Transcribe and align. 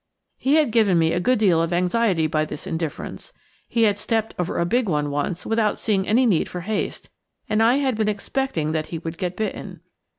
He 0.39 0.55
had 0.55 0.71
given 0.71 0.97
me 0.97 1.13
a 1.13 1.19
good 1.19 1.37
deal 1.37 1.61
of 1.61 1.71
anxiety 1.71 2.25
by 2.25 2.43
this 2.43 2.65
indifference 2.65 3.33
he 3.67 3.83
had 3.83 3.99
stepped 3.99 4.33
over 4.39 4.57
a 4.57 4.65
big 4.65 4.89
one 4.89 5.11
once 5.11 5.45
without 5.45 5.77
seeing 5.77 6.07
any 6.07 6.25
need 6.25 6.49
for 6.49 6.61
haste 6.61 7.11
and 7.47 7.61
I 7.61 7.75
had 7.75 7.95
been 7.97 8.09
expecting 8.09 8.71
that 8.71 8.87
he 8.87 8.97
would 8.97 9.19
get 9.19 9.37
bitten. 9.37 9.81